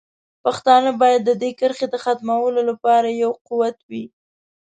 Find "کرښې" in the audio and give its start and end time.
1.59-1.87